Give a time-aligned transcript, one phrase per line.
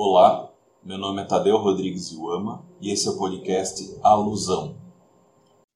[0.00, 0.48] Olá,
[0.84, 4.76] meu nome é Tadeu Rodrigues Iuama e esse é o podcast Alusão.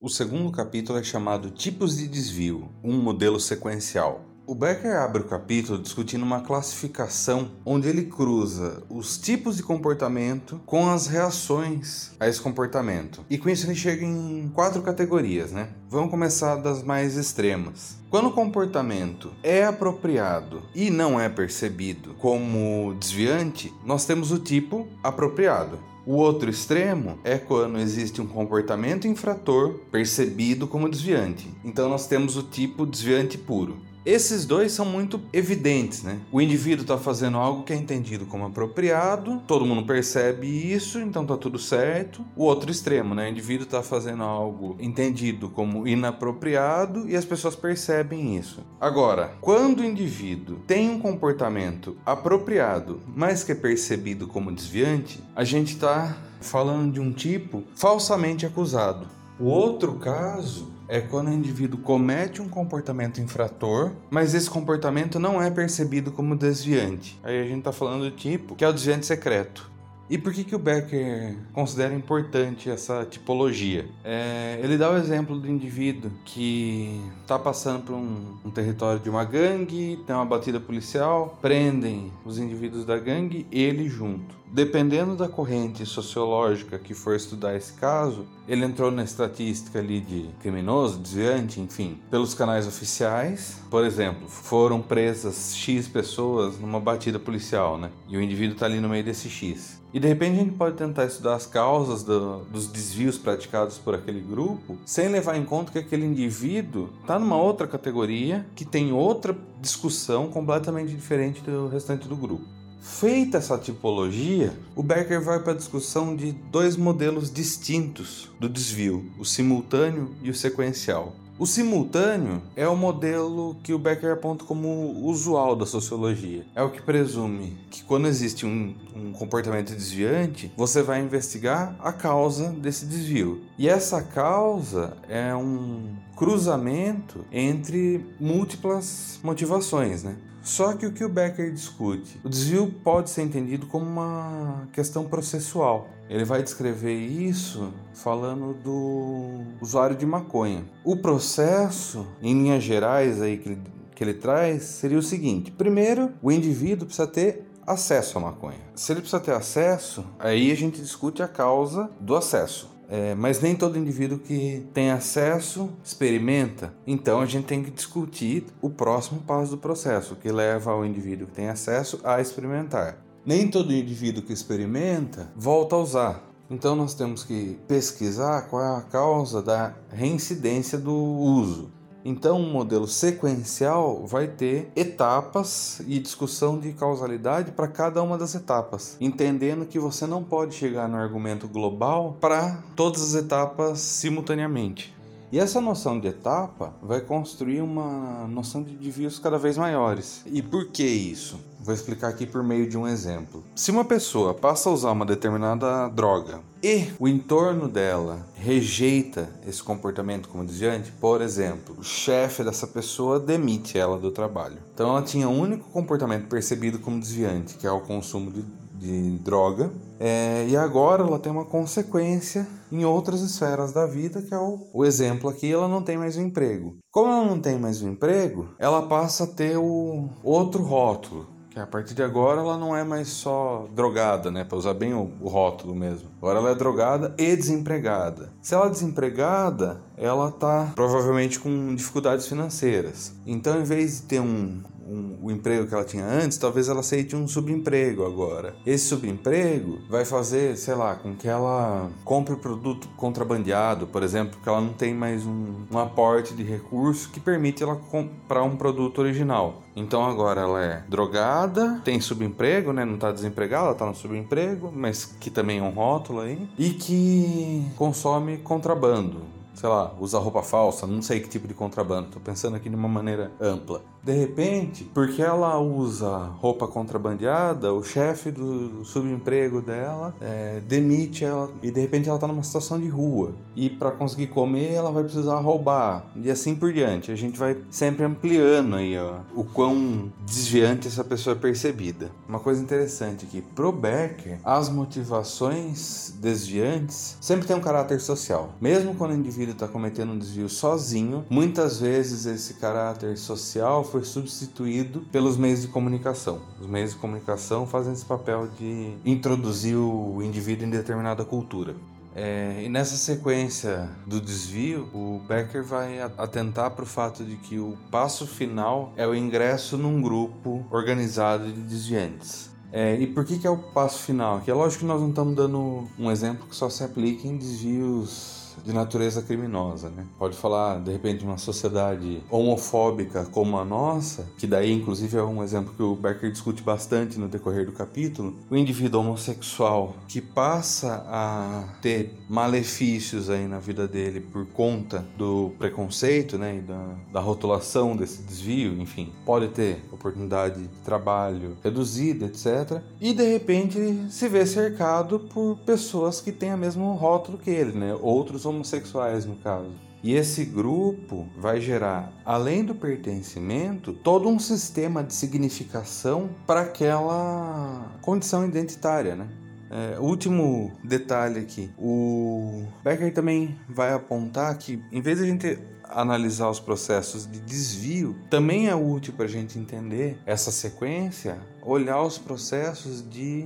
[0.00, 4.27] O segundo capítulo é chamado Tipos de Desvio, um modelo sequencial.
[4.48, 10.58] O Becker abre o capítulo discutindo uma classificação onde ele cruza os tipos de comportamento
[10.64, 13.22] com as reações a esse comportamento.
[13.28, 15.68] E com isso ele chega em quatro categorias, né?
[15.90, 17.98] Vamos começar das mais extremas.
[18.08, 24.88] Quando o comportamento é apropriado e não é percebido como desviante, nós temos o tipo
[25.04, 25.78] apropriado.
[26.06, 31.54] O outro extremo é quando existe um comportamento infrator percebido como desviante.
[31.62, 33.86] Então nós temos o tipo desviante puro.
[34.08, 36.18] Esses dois são muito evidentes, né?
[36.32, 41.26] O indivíduo está fazendo algo que é entendido como apropriado, todo mundo percebe isso, então
[41.26, 42.24] tá tudo certo.
[42.34, 43.26] O outro extremo, né?
[43.26, 48.64] O indivíduo está fazendo algo entendido como inapropriado e as pessoas percebem isso.
[48.80, 55.44] Agora, quando o indivíduo tem um comportamento apropriado, mas que é percebido como desviante, a
[55.44, 59.06] gente está falando de um tipo falsamente acusado.
[59.38, 65.40] O outro caso é quando o indivíduo comete um comportamento infrator, mas esse comportamento não
[65.40, 67.18] é percebido como desviante.
[67.22, 69.70] Aí a gente está falando do tipo que é o desviante secreto.
[70.10, 73.86] E por que, que o Becker considera importante essa tipologia?
[74.02, 79.10] É, ele dá o exemplo do indivíduo que está passando por um, um, território de
[79.10, 84.37] uma gangue, tem uma batida policial, prendem os indivíduos da gangue, ele junto.
[84.50, 90.30] Dependendo da corrente sociológica que for estudar esse caso, ele entrou na estatística ali de
[90.40, 93.60] criminoso, desviante, enfim, pelos canais oficiais.
[93.70, 97.90] Por exemplo, foram presas X pessoas numa batida policial, né?
[98.08, 99.78] E o indivíduo está ali no meio desse X.
[99.92, 103.94] E de repente a gente pode tentar estudar as causas do, dos desvios praticados por
[103.94, 108.92] aquele grupo, sem levar em conta que aquele indivíduo está numa outra categoria, que tem
[108.92, 112.57] outra discussão completamente diferente do restante do grupo.
[112.80, 119.10] Feita essa tipologia, o Becker vai para a discussão de dois modelos distintos do desvio,
[119.18, 121.14] o simultâneo e o sequencial.
[121.38, 126.44] O simultâneo é o modelo que o Becker aponta como usual da sociologia.
[126.52, 131.92] É o que presume que quando existe um, um, comportamento desviante, você vai investigar a
[131.92, 133.40] causa desse desvio.
[133.56, 140.16] E essa causa é um cruzamento entre múltiplas motivações, né?
[140.42, 142.20] Só que o que o Becker discute?
[142.24, 145.88] O desvio pode ser entendido como uma questão processual.
[146.08, 150.64] Ele vai descrever isso falando do usuário de maconha.
[150.84, 153.58] O processo, em linhas gerais aí que
[153.98, 158.60] que ele traz, seria o seguinte: primeiro, o indivíduo precisa ter acesso à maconha.
[158.76, 162.70] Se ele precisa ter acesso, aí a gente discute a causa do acesso.
[162.88, 166.72] É, mas nem todo indivíduo que tem acesso experimenta.
[166.86, 171.26] Então a gente tem que discutir o próximo passo do processo, que leva o indivíduo
[171.26, 172.96] que tem acesso a experimentar.
[173.26, 176.24] Nem todo indivíduo que experimenta volta a usar.
[176.50, 181.70] Então nós temos que pesquisar qual é a causa da reincidência do uso.
[182.04, 188.34] Então, um modelo sequencial vai ter etapas e discussão de causalidade para cada uma das
[188.34, 194.97] etapas, entendendo que você não pode chegar no argumento global para todas as etapas simultaneamente.
[195.30, 200.22] E essa noção de etapa vai construir uma noção de desvios cada vez maiores.
[200.24, 201.38] E por que isso?
[201.60, 203.44] Vou explicar aqui por meio de um exemplo.
[203.54, 209.62] Se uma pessoa passa a usar uma determinada droga e o entorno dela rejeita esse
[209.62, 214.56] comportamento como desviante, por exemplo, o chefe dessa pessoa demite ela do trabalho.
[214.72, 218.42] Então ela tinha um único comportamento percebido como desviante, que é o consumo de
[218.78, 219.70] de droga.
[219.98, 224.68] É, e agora ela tem uma consequência em outras esferas da vida, que é o,
[224.72, 226.76] o exemplo aqui, ela não tem mais um emprego.
[226.90, 231.58] Como ela não tem mais um emprego, ela passa a ter o outro rótulo, que
[231.58, 235.10] a partir de agora ela não é mais só drogada, né, para usar bem o,
[235.20, 236.08] o, rótulo mesmo.
[236.18, 238.32] Agora ela é drogada e desempregada.
[238.40, 243.12] Se ela é desempregada, ela tá provavelmente com dificuldades financeiras.
[243.26, 246.80] Então, em vez de ter um, um, o emprego que ela tinha antes, talvez ela
[246.80, 248.56] aceite um subemprego agora.
[248.64, 254.48] Esse subemprego vai fazer, sei lá, com que ela compre produto contrabandeado, por exemplo, que
[254.48, 259.00] ela não tem mais um, um aporte de recurso que permite ela comprar um produto
[259.00, 259.62] original.
[259.76, 262.84] Então agora ela é drogada, tem subemprego, né?
[262.84, 266.70] Não está desempregada, ela tá no subemprego, mas que também é um rótulo aí, e
[266.70, 272.20] que consome contrabando sei lá, usa roupa falsa, não sei que tipo de contrabando, tô
[272.20, 273.82] pensando aqui de uma maneira ampla.
[274.02, 281.50] De repente, porque ela usa roupa contrabandeada, o chefe do subemprego dela é, demite ela
[281.62, 283.32] e de repente ela está numa situação de rua.
[283.54, 287.10] E para conseguir comer, ela vai precisar roubar e assim por diante.
[287.10, 292.10] A gente vai sempre ampliando aí ó, o quão desviante essa pessoa é percebida.
[292.28, 298.52] Uma coisa interessante aqui, pro Becker, as motivações desviantes sempre têm um caráter social.
[298.60, 303.97] Mesmo quando o indivíduo está cometendo um desvio sozinho, muitas vezes esse caráter social foi
[303.98, 306.40] foi substituído pelos meios de comunicação.
[306.60, 311.74] Os meios de comunicação fazem esse papel de introduzir o indivíduo em determinada cultura.
[312.14, 317.58] É, e nessa sequência do desvio, o Becker vai atentar para o fato de que
[317.58, 322.50] o passo final é o ingresso num grupo organizado de desviantes.
[322.72, 324.40] É, e por que, que é o passo final?
[324.40, 327.36] Que é lógico que nós não estamos dando um exemplo que só se aplica em
[327.36, 330.04] desvios de natureza criminosa, né?
[330.18, 335.22] Pode falar, de repente, de uma sociedade homofóbica como a nossa, que daí, inclusive, é
[335.22, 338.34] um exemplo que o Becker discute bastante no decorrer do capítulo.
[338.50, 345.52] O indivíduo homossexual que passa a ter malefícios aí na vida dele por conta do
[345.58, 346.56] preconceito, né?
[346.56, 352.80] E da, da rotulação desse desvio, enfim, pode ter oportunidade de trabalho reduzida, etc.
[353.00, 357.72] E de repente se vê cercado por pessoas que têm o mesmo rótulo que ele,
[357.72, 357.96] né?
[358.00, 359.70] Outros homossexuais, no caso.
[360.02, 367.96] E esse grupo vai gerar, além do pertencimento, todo um sistema de significação para aquela
[368.00, 369.28] condição identitária, né?
[369.70, 375.58] É, último detalhe aqui, o Becker também vai apontar que, em vez de a gente
[375.90, 382.02] analisar os processos de desvio, também é útil para a gente entender essa sequência, olhar
[382.02, 383.44] os processos de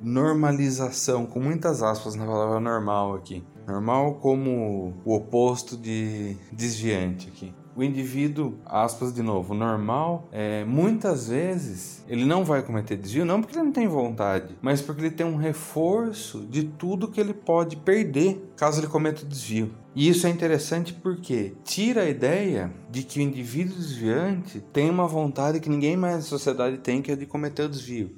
[0.00, 3.44] normalização, com muitas aspas na palavra normal aqui.
[3.66, 11.28] Normal como o oposto de desviante aqui o indivíduo, aspas de novo, normal, é, muitas
[11.28, 15.10] vezes ele não vai cometer desvio, não porque ele não tem vontade, mas porque ele
[15.10, 19.72] tem um reforço de tudo que ele pode perder caso ele cometa desvio.
[19.94, 25.06] E isso é interessante porque tira a ideia de que o indivíduo desviante tem uma
[25.06, 28.16] vontade que ninguém mais na sociedade tem, que é de cometer o desvio.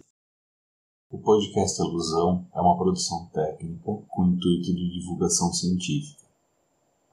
[1.11, 6.24] O podcast Ilusão é uma produção técnica com intuito de divulgação científica.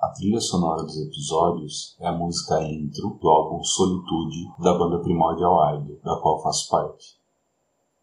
[0.01, 5.75] A trilha sonora dos episódios é a música intro do álbum Solitude da banda Primordial
[5.75, 7.19] Idol, da qual faço parte.